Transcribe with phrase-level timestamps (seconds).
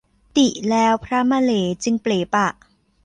[0.35, 1.51] ตริแล้วพระมะเหล
[1.83, 2.47] จึงเป๋ปะ